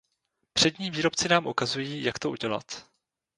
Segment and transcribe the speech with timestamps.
[0.53, 2.89] Přední výrobci nám ukazují, jak to udělat.